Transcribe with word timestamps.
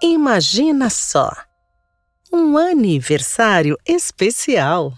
Imagina 0.00 0.88
só! 0.90 1.28
Um 2.32 2.56
aniversário 2.56 3.76
especial! 3.84 4.92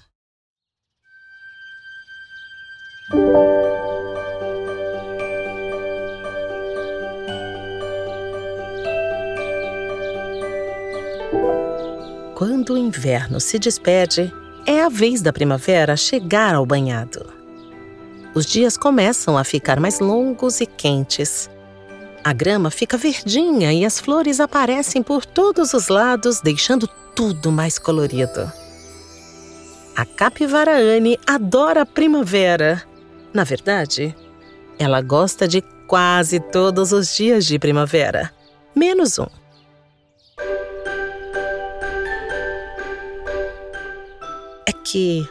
Quando 12.35 12.74
o 12.74 12.78
inverno 12.78 13.40
se 13.40 13.58
despede, 13.58 14.30
é 14.67 14.82
a 14.82 14.90
vez 14.90 15.22
da 15.22 15.32
primavera 15.32 15.96
chegar 15.96 16.55
ao 16.55 16.66
banhado. 16.66 17.32
Os 18.34 18.45
dias 18.45 18.77
começam 18.77 19.38
a 19.38 19.45
ficar 19.45 19.80
mais 19.80 19.98
longos 19.98 20.60
e 20.60 20.66
quentes. 20.66 21.48
A 22.23 22.32
grama 22.32 22.70
fica 22.70 22.96
verdinha 22.96 23.72
e 23.72 23.84
as 23.84 23.98
flores 23.98 24.40
aparecem 24.40 25.02
por 25.02 25.24
todos 25.24 25.72
os 25.72 25.88
lados, 25.88 26.40
deixando 26.40 26.86
tudo 27.14 27.50
mais 27.50 27.78
colorido. 27.78 28.52
A 29.96 30.04
capivara 30.04 30.76
Anne 30.76 31.18
adora 31.26 31.82
a 31.82 31.86
primavera. 31.86 32.82
Na 33.32 33.45
verdade, 33.45 34.14
ela 34.78 35.00
gosta 35.00 35.48
de 35.48 35.62
quase 35.86 36.40
todos 36.40 36.92
os 36.92 37.14
dias 37.14 37.46
de 37.46 37.59
primavera, 37.59 38.32
menos 38.74 39.18
um. 39.18 39.26
É 44.66 44.73
que 44.84 45.26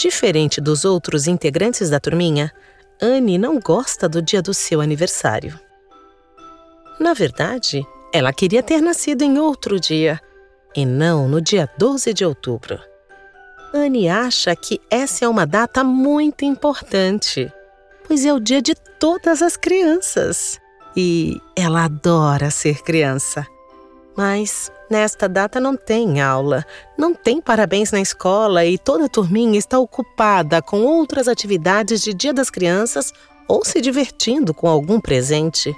Diferente 0.00 0.62
dos 0.62 0.86
outros 0.86 1.26
integrantes 1.26 1.90
da 1.90 2.00
turminha, 2.00 2.50
Anne 3.02 3.36
não 3.36 3.60
gosta 3.60 4.08
do 4.08 4.22
dia 4.22 4.40
do 4.40 4.54
seu 4.54 4.80
aniversário. 4.80 5.60
Na 7.00 7.14
verdade, 7.14 7.82
ela 8.12 8.30
queria 8.30 8.62
ter 8.62 8.82
nascido 8.82 9.22
em 9.22 9.38
outro 9.38 9.80
dia, 9.80 10.20
e 10.76 10.84
não 10.84 11.26
no 11.26 11.40
dia 11.40 11.66
12 11.78 12.12
de 12.12 12.26
outubro. 12.26 12.78
Anne 13.72 14.06
acha 14.06 14.54
que 14.54 14.78
essa 14.90 15.24
é 15.24 15.28
uma 15.28 15.46
data 15.46 15.82
muito 15.82 16.44
importante, 16.44 17.50
pois 18.06 18.26
é 18.26 18.34
o 18.34 18.38
dia 18.38 18.60
de 18.60 18.74
todas 18.98 19.40
as 19.40 19.56
crianças. 19.56 20.60
E 20.94 21.40
ela 21.56 21.84
adora 21.84 22.50
ser 22.50 22.82
criança. 22.82 23.46
Mas 24.14 24.70
nesta 24.90 25.26
data 25.26 25.58
não 25.58 25.76
tem 25.76 26.20
aula, 26.20 26.66
não 26.98 27.14
tem 27.14 27.40
parabéns 27.40 27.92
na 27.92 28.00
escola 28.00 28.66
e 28.66 28.76
toda 28.76 29.06
a 29.06 29.08
turminha 29.08 29.58
está 29.58 29.78
ocupada 29.78 30.60
com 30.60 30.82
outras 30.82 31.28
atividades 31.28 32.02
de 32.02 32.12
Dia 32.12 32.34
das 32.34 32.50
Crianças 32.50 33.10
ou 33.48 33.64
se 33.64 33.80
divertindo 33.80 34.52
com 34.52 34.68
algum 34.68 35.00
presente. 35.00 35.74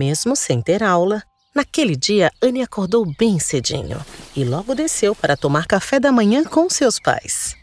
Mesmo 0.00 0.34
sem 0.34 0.62
ter 0.62 0.82
aula, 0.82 1.22
naquele 1.54 1.94
dia 1.94 2.32
Anne 2.42 2.62
acordou 2.62 3.04
bem 3.18 3.38
cedinho 3.38 4.00
e 4.34 4.42
logo 4.42 4.74
desceu 4.74 5.14
para 5.14 5.36
tomar 5.36 5.66
café 5.66 6.00
da 6.00 6.10
manhã 6.10 6.42
com 6.42 6.70
seus 6.70 6.98
pais. 6.98 7.54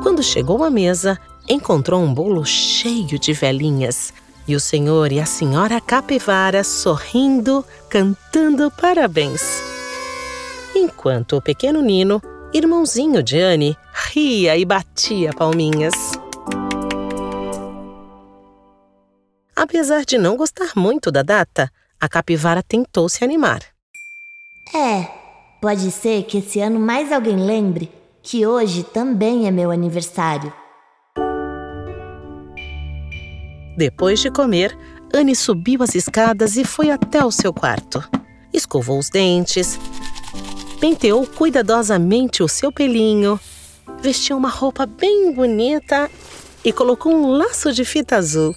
Quando 0.00 0.22
chegou 0.22 0.62
à 0.62 0.70
mesa, 0.70 1.18
encontrou 1.48 2.00
um 2.00 2.14
bolo 2.14 2.44
cheio 2.44 3.18
de 3.18 3.32
velhinhas 3.32 4.14
e 4.46 4.54
o 4.54 4.60
senhor 4.60 5.10
e 5.10 5.18
a 5.18 5.26
senhora 5.26 5.80
capivara 5.80 6.62
sorrindo, 6.62 7.64
cantando 7.90 8.70
parabéns. 8.70 9.60
Enquanto 10.72 11.38
o 11.38 11.42
pequeno 11.42 11.82
Nino, 11.82 12.22
irmãozinho 12.52 13.24
de 13.24 13.40
Anne, 13.40 13.76
ria 14.12 14.56
e 14.56 14.64
batia 14.64 15.32
palminhas. 15.32 15.94
Apesar 19.64 20.04
de 20.04 20.18
não 20.18 20.36
gostar 20.36 20.72
muito 20.76 21.10
da 21.10 21.22
data, 21.22 21.72
a 21.98 22.06
capivara 22.06 22.62
tentou 22.62 23.08
se 23.08 23.24
animar. 23.24 23.62
É, 24.74 25.08
pode 25.58 25.90
ser 25.90 26.24
que 26.24 26.36
esse 26.36 26.60
ano 26.60 26.78
mais 26.78 27.10
alguém 27.10 27.38
lembre 27.38 27.90
que 28.22 28.46
hoje 28.46 28.82
também 28.82 29.46
é 29.46 29.50
meu 29.50 29.70
aniversário. 29.70 30.52
Depois 33.74 34.20
de 34.20 34.30
comer, 34.30 34.76
Anne 35.14 35.34
subiu 35.34 35.82
as 35.82 35.94
escadas 35.94 36.58
e 36.58 36.64
foi 36.66 36.90
até 36.90 37.24
o 37.24 37.32
seu 37.32 37.50
quarto. 37.50 38.04
Escovou 38.52 38.98
os 38.98 39.08
dentes, 39.08 39.80
penteou 40.78 41.26
cuidadosamente 41.26 42.42
o 42.42 42.48
seu 42.48 42.70
pelinho, 42.70 43.40
vestiu 44.02 44.36
uma 44.36 44.50
roupa 44.50 44.84
bem 44.84 45.32
bonita 45.32 46.10
e 46.62 46.70
colocou 46.70 47.14
um 47.14 47.30
laço 47.30 47.72
de 47.72 47.82
fita 47.82 48.16
azul. 48.16 48.54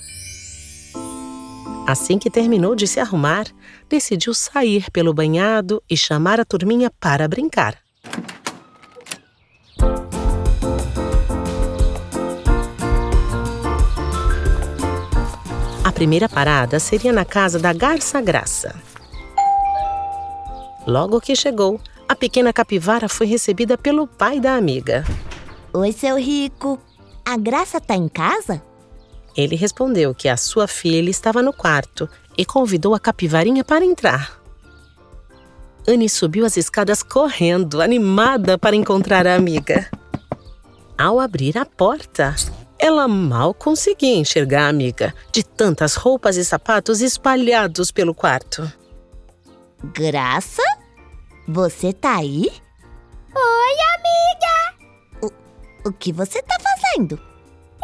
Assim 1.87 2.19
que 2.19 2.29
terminou 2.29 2.75
de 2.75 2.85
se 2.85 2.99
arrumar, 2.99 3.45
decidiu 3.87 4.33
sair 4.33 4.91
pelo 4.91 5.13
banhado 5.13 5.81
e 5.89 5.95
chamar 5.95 6.37
a 6.37 6.43
turminha 6.43 6.91
para 6.99 7.29
brincar. 7.29 7.77
A 15.81 15.91
primeira 15.93 16.27
parada 16.27 16.77
seria 16.77 17.13
na 17.13 17.23
casa 17.23 17.57
da 17.57 17.71
Garça 17.71 18.19
Graça. 18.19 18.75
Logo 20.85 21.21
que 21.21 21.37
chegou, 21.37 21.79
a 22.05 22.13
pequena 22.13 22.51
capivara 22.51 23.07
foi 23.07 23.27
recebida 23.27 23.77
pelo 23.77 24.05
pai 24.05 24.41
da 24.41 24.55
amiga. 24.55 25.05
Oi, 25.73 25.93
seu 25.93 26.17
rico. 26.17 26.77
A 27.25 27.37
Graça 27.37 27.79
tá 27.79 27.95
em 27.95 28.09
casa? 28.09 28.61
Ele 29.37 29.55
respondeu 29.55 30.15
que 30.15 30.27
a 30.27 30.35
sua 30.35 30.67
filha 30.67 31.11
estava 31.11 31.43
no 31.43 31.53
quarto 31.53 32.09
e 32.35 32.43
convidou 32.43 32.95
a 32.95 32.99
capivarinha 32.99 33.63
para 33.63 33.85
entrar. 33.85 34.41
Anne 35.87 36.09
subiu 36.09 36.43
as 36.43 36.57
escadas 36.57 37.03
correndo, 37.03 37.79
animada 37.79 38.57
para 38.57 38.75
encontrar 38.75 39.27
a 39.27 39.35
amiga. 39.35 39.87
Ao 40.97 41.19
abrir 41.19 41.55
a 41.55 41.65
porta, 41.65 42.35
ela 42.79 43.07
mal 43.07 43.53
conseguia 43.53 44.15
enxergar 44.15 44.65
a 44.65 44.69
amiga, 44.69 45.13
de 45.31 45.43
tantas 45.43 45.93
roupas 45.93 46.35
e 46.35 46.43
sapatos 46.43 46.99
espalhados 46.99 47.91
pelo 47.91 48.15
quarto. 48.15 48.69
Graça? 49.93 50.63
Você 51.47 51.93
tá 51.93 52.17
aí? 52.17 52.51
Oi, 53.35 53.75
amiga! 53.95 55.31
O, 55.85 55.89
o 55.89 55.93
que 55.93 56.11
você 56.11 56.41
tá 56.41 56.57
fazendo? 56.59 57.36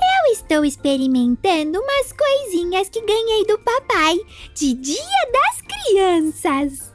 Eu 0.03 0.33
estou 0.33 0.65
experimentando 0.65 1.79
umas 1.79 2.11
coisinhas 2.11 2.89
que 2.89 3.01
ganhei 3.01 3.45
do 3.45 3.57
papai 3.59 4.17
de 4.53 4.73
Dia 4.73 5.31
das 5.31 5.61
Crianças. 5.61 6.93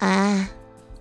Ah. 0.00 0.48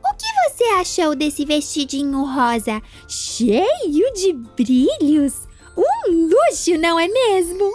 O 0.04 0.16
que 0.16 0.50
você 0.50 0.64
achou 0.80 1.16
desse 1.16 1.46
vestidinho 1.46 2.24
rosa 2.24 2.82
cheio 3.08 4.14
de 4.14 4.34
brilhos? 4.34 5.48
Um 5.78 6.28
luxo, 6.28 6.78
não 6.80 7.00
é 7.00 7.08
mesmo? 7.08 7.72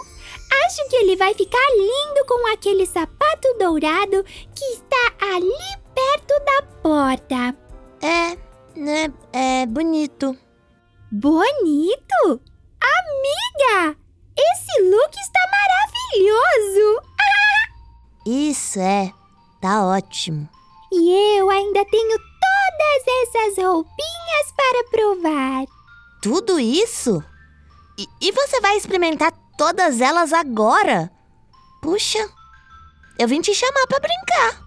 Acho 0.65 0.87
que 0.89 0.95
ele 0.95 1.15
vai 1.15 1.33
ficar 1.33 1.69
lindo 1.75 2.25
com 2.27 2.53
aquele 2.53 2.85
sapato 2.85 3.57
dourado 3.59 4.23
que 4.55 4.65
está 4.65 5.13
ali 5.33 5.51
perto 5.93 6.33
da 6.45 6.61
porta. 6.81 7.57
É, 8.01 8.37
né? 8.79 9.13
É 9.33 9.65
bonito. 9.65 10.37
Bonito? 11.11 12.41
Amiga! 13.27 13.97
Esse 14.37 14.81
look 14.83 15.17
está 15.19 15.39
maravilhoso! 15.51 17.01
Isso 18.25 18.79
é, 18.79 19.11
tá 19.61 19.85
ótimo. 19.85 20.47
E 20.91 21.37
eu 21.37 21.49
ainda 21.49 21.83
tenho 21.85 22.17
todas 22.17 23.07
essas 23.21 23.63
roupinhas 23.63 24.51
para 24.55 24.83
provar. 24.89 25.65
Tudo 26.21 26.59
isso? 26.59 27.23
E, 27.97 28.07
e 28.21 28.31
você 28.31 28.61
vai 28.61 28.77
experimentar 28.77 29.33
todas 29.57 30.01
elas 30.01 30.31
agora? 30.33 31.11
Puxa, 31.81 32.29
eu 33.19 33.27
vim 33.27 33.41
te 33.41 33.53
chamar 33.53 33.85
para 33.87 33.99
brincar. 33.99 34.61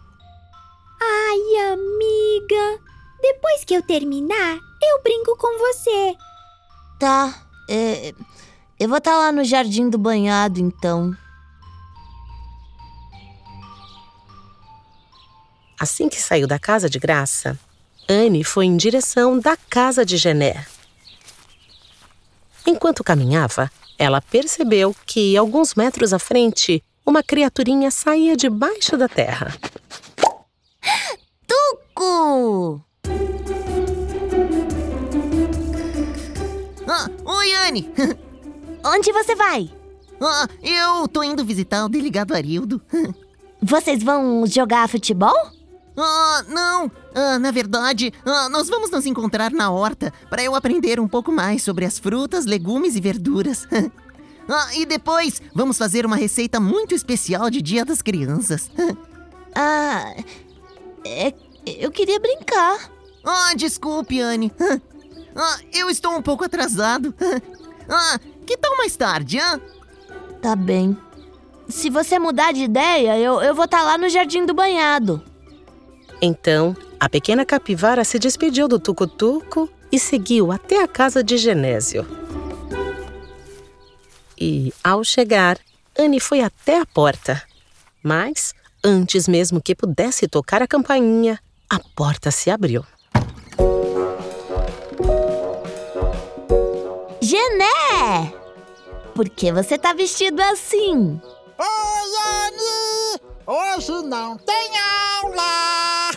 Ai, 1.03 1.73
amiga, 1.73 2.83
depois 3.23 3.65
que 3.65 3.75
eu 3.75 3.83
terminar, 3.83 4.59
eu 4.83 5.03
brinco 5.03 5.37
com 5.37 5.59
você. 5.59 6.17
Tá, 6.99 7.47
é, 7.69 8.15
eu 8.81 8.89
vou 8.89 8.97
estar 8.97 9.11
tá 9.11 9.19
lá 9.19 9.31
no 9.31 9.45
jardim 9.45 9.91
do 9.91 9.99
banhado 9.99 10.59
então. 10.59 11.15
Assim 15.79 16.09
que 16.09 16.21
saiu 16.21 16.47
da 16.47 16.59
casa 16.59 16.89
de 16.89 16.99
graça, 16.99 17.59
Anne 18.09 18.43
foi 18.43 18.65
em 18.65 18.79
direção 18.79 19.39
da 19.39 19.55
casa 19.55 20.03
de 20.05 20.17
Gené. 20.17 20.67
Enquanto 22.67 23.05
caminhava, 23.05 23.71
ela 23.99 24.23
percebeu 24.23 24.97
que, 25.05 25.37
alguns 25.37 25.75
metros 25.75 26.15
à 26.15 26.19
frente, 26.19 26.83
uma 27.05 27.23
criaturinha 27.23 27.91
saía 27.91 28.35
debaixo 28.35 28.97
da 28.97 29.09
terra. 29.09 29.55
Tuco! 31.47 32.83
Ah, 36.89 37.11
oi, 37.27 37.55
Anne! 37.55 37.93
Onde 38.85 39.13
você 39.13 39.35
vai? 39.35 39.71
Ah, 40.21 40.49
eu 40.63 41.09
tô 41.09 41.23
indo 41.23 41.45
visitar 41.45 41.85
o 41.85 41.89
delegado 41.89 42.35
Arildo. 42.35 42.81
Vocês 43.63 44.03
vão 44.03 44.47
jogar 44.47 44.89
futebol? 44.89 45.35
Ah, 45.97 46.45
não! 46.49 46.91
Ah, 47.15 47.39
na 47.39 47.51
verdade, 47.51 48.13
ah, 48.25 48.49
nós 48.49 48.69
vamos 48.69 48.91
nos 48.91 49.05
encontrar 49.05 49.51
na 49.51 49.71
horta 49.71 50.13
para 50.31 50.43
eu 50.43 50.55
aprender 50.55 50.99
um 50.99 51.09
pouco 51.09 51.31
mais 51.31 51.63
sobre 51.63 51.85
as 51.85 51.99
frutas, 51.99 52.47
legumes 52.47 52.97
e 52.97 53.01
verduras. 53.01 53.69
ah, 54.49 54.75
e 54.75 54.87
depois 54.87 55.43
vamos 55.55 55.77
fazer 55.77 56.07
uma 56.07 56.17
receita 56.17 56.59
muito 56.59 56.95
especial 56.95 57.51
de 57.51 57.61
Dia 57.61 57.85
das 57.85 58.03
Crianças. 58.03 58.71
Ah, 59.53 60.15
é, 61.05 61.35
eu 61.67 61.91
queria 61.91 62.21
brincar. 62.21 62.89
Ah, 63.25 63.53
desculpe, 63.57 64.21
Anne. 64.21 64.53
Ah, 65.35 65.59
eu 65.73 65.91
estou 65.91 66.17
um 66.17 66.23
pouco 66.23 66.45
atrasado. 66.45 67.13
Ah, 67.89 68.21
que 68.51 68.57
tal 68.57 68.77
mais 68.77 68.97
tarde, 68.97 69.39
hã? 69.39 69.61
Tá 70.43 70.57
bem. 70.57 70.99
Se 71.69 71.89
você 71.89 72.19
mudar 72.19 72.53
de 72.53 72.65
ideia, 72.65 73.17
eu, 73.17 73.41
eu 73.41 73.55
vou 73.55 73.65
estar 73.65 73.85
lá 73.85 73.97
no 73.97 74.09
Jardim 74.09 74.45
do 74.45 74.53
Banhado. 74.53 75.23
Então, 76.21 76.77
a 76.99 77.09
pequena 77.09 77.47
capivara 77.47 78.03
se 78.03 78.19
despediu 78.19 78.67
do 78.67 78.81
tucutuco 78.81 79.71
e 79.93 80.01
seguiu 80.01 80.51
até 80.51 80.83
a 80.83 80.89
casa 80.89 81.23
de 81.23 81.37
Genésio. 81.37 82.05
E, 84.37 84.75
ao 84.83 85.05
chegar, 85.05 85.57
Anne 85.97 86.19
foi 86.19 86.41
até 86.41 86.81
a 86.81 86.87
porta. 86.87 87.41
Mas, 88.03 88.53
antes 88.83 89.29
mesmo 89.29 89.63
que 89.63 89.77
pudesse 89.77 90.27
tocar 90.27 90.61
a 90.61 90.67
campainha, 90.67 91.39
a 91.71 91.79
porta 91.95 92.33
se 92.33 92.51
abriu. 92.51 92.85
Gené! 97.23 98.40
Por 99.15 99.29
que 99.29 99.53
você 99.53 99.79
tá 99.79 99.93
vestido 99.93 100.41
assim? 100.41 101.21
Oi, 101.59 102.11
Anne! 102.47 103.21
Hoje 103.47 103.93
não 104.07 104.39
tem 104.39 104.71
aula! 105.23 106.11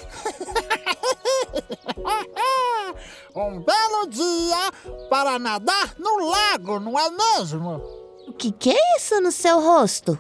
um 3.36 3.60
belo 3.62 4.07
dia 4.07 4.72
para 5.10 5.40
nadar 5.40 5.95
no 5.98 6.30
lago, 6.30 6.80
não 6.80 6.98
é 6.98 7.10
mesmo? 7.10 7.81
O 8.28 8.34
que, 8.34 8.51
que 8.51 8.72
é 8.72 8.98
isso 8.98 9.19
no 9.19 9.31
seu 9.31 9.60
rosto? 9.60 10.19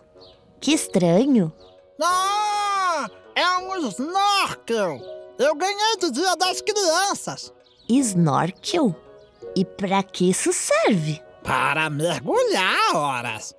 Que 0.59 0.73
estranho. 0.73 1.53
Ah, 2.01 3.09
é 3.35 3.47
um 3.59 3.87
snorkel! 3.87 4.99
Eu 5.37 5.55
ganhei 5.55 5.97
de 5.99 6.11
Dia 6.11 6.35
das 6.35 6.61
Crianças! 6.61 7.53
Snorkel? 7.87 8.95
E 9.55 9.63
pra 9.63 10.01
que 10.03 10.29
isso 10.29 10.51
serve? 10.51 11.21
Para 11.43 11.89
mergulhar, 11.89 12.95
horas! 12.95 13.55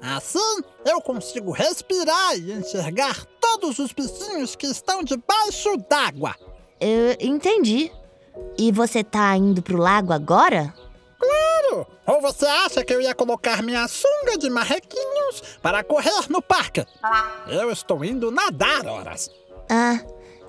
Assim 0.00 0.62
eu 0.84 1.00
consigo 1.00 1.50
respirar 1.50 2.36
e 2.36 2.52
enxergar 2.52 3.24
todos 3.40 3.78
os 3.78 3.92
bichinhos 3.92 4.54
que 4.54 4.66
estão 4.66 5.02
debaixo 5.02 5.76
d'água. 5.88 6.34
Eu 6.78 7.16
entendi. 7.20 7.90
E 8.58 8.70
você 8.70 9.02
tá 9.02 9.34
indo 9.36 9.62
pro 9.62 9.78
lago 9.78 10.12
agora? 10.12 10.74
Claro! 11.18 11.86
Ou 12.06 12.20
você 12.20 12.44
acha 12.44 12.84
que 12.84 12.92
eu 12.92 13.00
ia 13.00 13.14
colocar 13.14 13.62
minha 13.62 13.88
sunga 13.88 14.36
de 14.36 14.50
marrequinhos 14.50 15.58
para 15.62 15.82
correr 15.82 16.28
no 16.28 16.42
parque? 16.42 16.84
Eu 17.48 17.70
estou 17.70 18.04
indo 18.04 18.30
nadar, 18.30 18.86
horas. 18.86 19.30
Ah, 19.70 20.00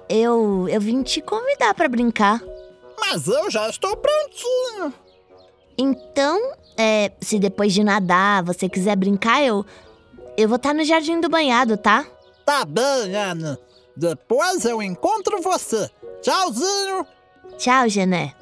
eu 0.10 0.68
eu 0.68 0.82
vim 0.82 1.02
te 1.02 1.22
convidar 1.22 1.74
para 1.74 1.88
brincar. 1.88 2.42
Mas 3.00 3.28
eu 3.28 3.50
já 3.50 3.70
estou 3.70 3.96
prontinho. 3.96 4.94
Então, 5.78 6.40
é, 6.77 7.12
se 7.22 7.39
depois 7.39 7.74
de 7.74 7.83
nadar 7.83 8.44
você 8.44 8.68
quiser 8.68 8.95
brincar, 8.95 9.42
eu 9.44 9.66
eu 10.38 10.50
vou 10.50 10.57
estar 10.57 10.74
no 10.74 10.83
jardim 10.83 11.22
do 11.22 11.30
banhado, 11.30 11.77
tá? 11.77 12.06
Tá 12.45 12.66
bem, 12.66 13.16
Anne. 13.16 13.57
Depois 13.95 14.66
eu 14.66 14.81
encontro 14.81 15.42
você. 15.42 15.89
Tchauzinho. 16.22 17.07
Tchau, 17.57 17.88
Gené. 17.88 18.33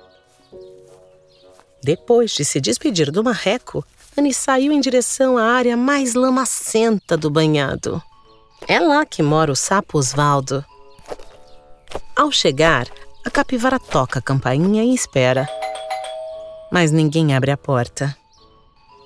Depois 1.83 2.31
de 2.31 2.43
se 2.43 2.59
despedir 2.59 3.11
do 3.11 3.23
marreco, 3.23 3.85
Anne 4.17 4.33
saiu 4.33 4.71
em 4.71 4.79
direção 4.79 5.37
à 5.37 5.43
área 5.43 5.77
mais 5.77 6.15
lamacenta 6.15 7.15
do 7.15 7.29
banhado. 7.29 8.01
É 8.67 8.79
lá 8.79 9.05
que 9.05 9.21
mora 9.21 9.51
o 9.51 9.55
sapo 9.55 9.99
Osvaldo. 9.99 10.65
Ao 12.15 12.31
chegar, 12.31 12.87
a 13.23 13.29
capivara 13.29 13.79
toca 13.79 14.19
a 14.19 14.21
campainha 14.21 14.83
e 14.83 14.95
espera. 14.95 15.47
Mas 16.71 16.91
ninguém 16.91 17.35
abre 17.35 17.51
a 17.51 17.57
porta. 17.57 18.15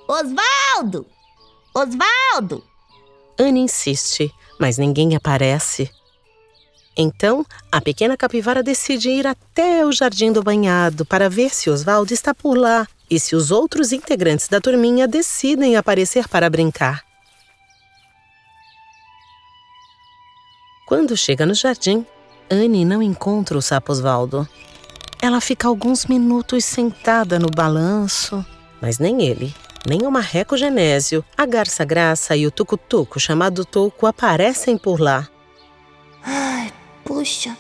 Osvaldo! 0.08 1.06
Osvaldo! 1.74 2.64
Anne 3.38 3.60
insiste, 3.60 4.34
mas 4.60 4.78
ninguém 4.78 5.16
aparece. 5.16 5.92
Então, 6.96 7.46
a 7.72 7.80
pequena 7.80 8.18
capivara 8.18 8.64
decide 8.64 9.10
ir 9.10 9.28
até 9.28 9.86
o 9.86 9.92
jardim 9.92 10.32
do 10.32 10.42
banhado 10.42 11.06
para 11.06 11.30
ver 11.30 11.54
se 11.54 11.70
Osvaldo 11.70 12.14
está 12.14 12.34
por 12.34 12.58
lá 12.58 12.88
e 13.10 13.20
se 13.20 13.36
os 13.36 13.52
outros 13.52 13.92
integrantes 13.92 14.48
da 14.48 14.60
turminha 14.60 15.08
decidem 15.08 15.76
aparecer 15.76 16.28
para 16.28 16.50
brincar. 16.50 17.06
Quando 20.88 21.18
chega 21.18 21.46
no 21.46 21.54
jardim, 21.54 22.06
Anne 22.50 22.86
não 22.86 23.04
encontra 23.04 23.58
o 23.58 23.62
sapo 23.62 23.92
Osvaldo. 23.92 24.48
Ela 25.22 25.42
fica 25.42 25.68
alguns 25.68 26.06
minutos 26.06 26.64
sentada 26.64 27.38
no 27.38 27.50
balanço, 27.50 28.44
mas 28.82 28.98
nem 28.98 29.22
ele, 29.22 29.54
nem 29.86 30.06
o 30.06 30.12
marreco 30.12 30.58
Genésio, 30.58 31.24
a 31.38 31.46
garça 31.46 31.86
graça 31.86 32.36
e 32.36 32.48
o 32.48 32.52
tucutuco 32.52 33.20
chamado 33.20 33.66
Touco 33.66 34.06
aparecem 34.06 34.78
por 34.78 35.00
lá. 35.00 35.28
Ai, 36.24 36.72
puxa, 37.04 37.56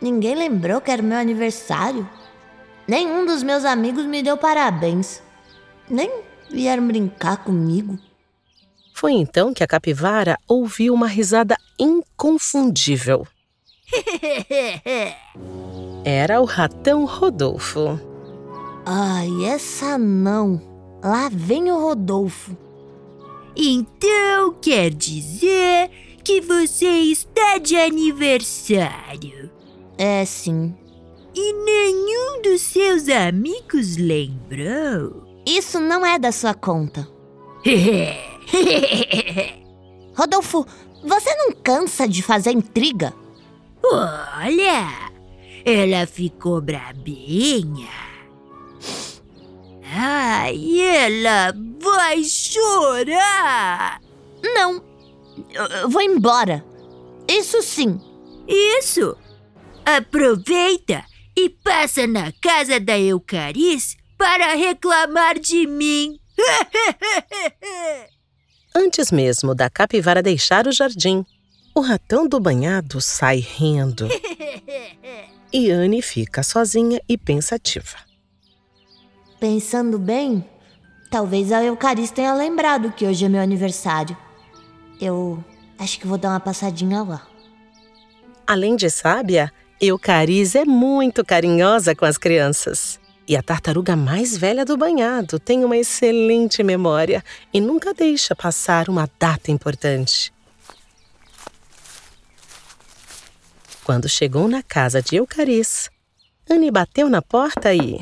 ninguém 0.00 0.34
lembrou 0.34 0.80
que 0.80 0.90
era 0.90 1.02
meu 1.02 1.18
aniversário. 1.18 2.08
Nenhum 2.86 3.26
dos 3.26 3.42
meus 3.42 3.64
amigos 3.64 4.06
me 4.06 4.22
deu 4.22 4.36
parabéns. 4.36 5.22
Nem 5.88 6.10
vieram 6.50 6.86
brincar 6.86 7.38
comigo. 7.38 7.98
Foi 8.94 9.12
então 9.12 9.52
que 9.52 9.62
a 9.62 9.66
capivara 9.66 10.38
ouviu 10.48 10.94
uma 10.94 11.06
risada 11.06 11.56
inconfundível. 11.78 13.26
Era 16.04 16.40
o 16.40 16.44
ratão 16.44 17.04
Rodolfo. 17.04 18.00
Ai, 18.86 19.44
essa 19.44 19.98
não. 19.98 20.75
Lá 21.06 21.30
vem 21.32 21.70
o 21.70 21.78
Rodolfo. 21.78 22.56
Então 23.54 24.52
quer 24.60 24.90
dizer 24.90 25.88
que 26.24 26.40
você 26.40 26.84
está 26.84 27.58
de 27.58 27.76
aniversário. 27.76 29.48
É 29.96 30.24
sim. 30.24 30.74
E 31.32 31.52
nenhum 31.52 32.42
dos 32.42 32.60
seus 32.60 33.08
amigos 33.08 33.96
lembrou? 33.96 35.22
Isso 35.46 35.78
não 35.78 36.04
é 36.04 36.18
da 36.18 36.32
sua 36.32 36.54
conta. 36.54 37.08
Rodolfo, 40.12 40.66
você 41.04 41.32
não 41.36 41.52
cansa 41.52 42.08
de 42.08 42.20
fazer 42.20 42.50
intriga? 42.50 43.14
Olha, 43.80 45.12
ela 45.64 46.04
ficou 46.04 46.60
brabinha. 46.60 48.05
Ai, 49.98 50.78
ela 50.80 51.54
vai 51.80 52.22
chorar. 52.22 53.98
Não. 54.42 54.84
Eu, 55.50 55.88
vou 55.88 56.02
embora. 56.02 56.62
Isso 57.26 57.62
sim. 57.62 57.98
Isso. 58.46 59.16
Aproveita 59.84 61.02
e 61.34 61.48
passa 61.48 62.06
na 62.06 62.30
casa 62.42 62.78
da 62.78 62.98
Eucariz 62.98 63.96
para 64.18 64.54
reclamar 64.54 65.38
de 65.38 65.66
mim. 65.66 66.20
Antes 68.74 69.10
mesmo 69.10 69.54
da 69.54 69.70
capivara 69.70 70.22
deixar 70.22 70.66
o 70.66 70.72
jardim, 70.72 71.24
o 71.74 71.80
ratão 71.80 72.28
do 72.28 72.38
banhado 72.38 73.00
sai 73.00 73.38
rindo. 73.38 74.08
E 75.52 75.70
Anne 75.70 76.02
fica 76.02 76.42
sozinha 76.42 77.00
e 77.08 77.16
pensativa. 77.16 78.05
Pensando 79.38 79.98
bem, 79.98 80.44
talvez 81.10 81.52
a 81.52 81.62
Eucariz 81.62 82.10
tenha 82.10 82.32
lembrado 82.32 82.92
que 82.92 83.06
hoje 83.06 83.26
é 83.26 83.28
meu 83.28 83.40
aniversário. 83.40 84.16
Eu 85.00 85.44
acho 85.78 86.00
que 86.00 86.06
vou 86.06 86.16
dar 86.16 86.30
uma 86.30 86.40
passadinha 86.40 87.02
lá. 87.02 87.26
Além 88.46 88.76
de 88.76 88.88
sábia, 88.88 89.52
Eucariz 89.78 90.54
é 90.54 90.64
muito 90.64 91.22
carinhosa 91.24 91.94
com 91.94 92.06
as 92.06 92.16
crianças. 92.16 92.98
E 93.28 93.36
a 93.36 93.42
tartaruga 93.42 93.94
mais 93.96 94.36
velha 94.36 94.64
do 94.64 94.76
banhado 94.76 95.38
tem 95.38 95.64
uma 95.64 95.76
excelente 95.76 96.62
memória 96.62 97.22
e 97.52 97.60
nunca 97.60 97.92
deixa 97.92 98.34
passar 98.34 98.88
uma 98.88 99.10
data 99.18 99.50
importante. 99.50 100.32
Quando 103.84 104.08
chegou 104.08 104.48
na 104.48 104.62
casa 104.62 105.02
de 105.02 105.16
Eucariz, 105.16 105.90
Anne 106.48 106.70
bateu 106.70 107.10
na 107.10 107.20
porta 107.20 107.74
e. 107.74 108.00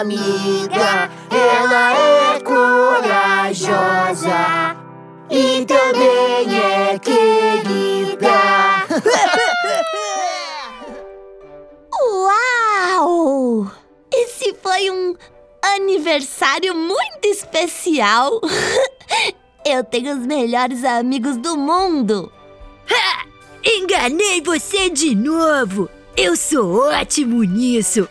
amiga, 0.00 1.10
ela 1.30 1.92
é 1.92 2.40
corajosa 2.40 3.94
e 5.30 5.64
também 5.64 6.60
é 6.60 6.98
querida. 6.98 8.28
Uau! 12.02 13.70
Esse 14.12 14.54
foi 14.62 14.90
um 14.90 15.14
aniversário 15.76 16.74
muito 16.74 17.26
especial. 17.26 18.40
Eu 19.64 19.82
tenho 19.82 20.18
os 20.18 20.26
melhores 20.26 20.84
amigos 20.84 21.38
do 21.38 21.56
mundo. 21.56 22.30
Enganei 23.64 24.42
você 24.42 24.90
de 24.90 25.14
novo! 25.14 25.88
Eu 26.16 26.36
sou 26.36 26.90
ótimo 26.90 27.42
nisso! 27.42 28.08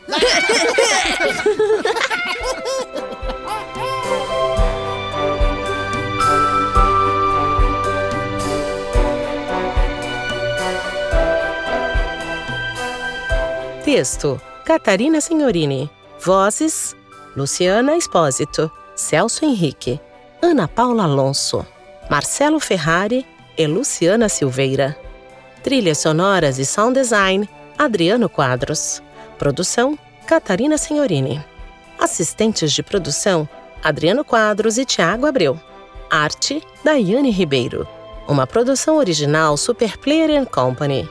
Texto: 13.86 14.42
Catarina 14.66 15.22
Signorini. 15.22 15.90
Vozes: 16.20 16.96
Luciana 17.38 17.96
Espósito, 17.96 18.70
Celso 18.98 19.46
Henrique, 19.46 19.98
Ana 20.42 20.68
Paula 20.68 21.04
Alonso, 21.04 21.66
Marcelo 22.10 22.60
Ferrari 22.60 23.26
e 23.58 23.66
Luciana 23.66 24.28
Silveira. 24.28 24.98
Trilhas 25.64 26.00
sonoras 26.00 26.60
e 26.60 26.66
sound 26.66 27.00
design: 27.00 27.48
Adriano 27.84 28.30
Quadros. 28.30 29.04
Produção: 29.38 30.00
Catarina 30.26 30.78
Signorini. 30.78 31.44
Assistentes 32.00 32.72
de 32.72 32.82
produção: 32.82 33.48
Adriano 33.84 34.24
Quadros 34.24 34.78
e 34.78 34.86
Tiago 34.86 35.26
Abreu. 35.26 35.60
Arte: 36.10 36.64
Daiane 36.82 37.30
Ribeiro. 37.30 37.86
Uma 38.26 38.48
produção 38.48 38.96
original 38.96 39.58
Super 39.58 39.98
Player 39.98 40.46
Company. 40.46 41.10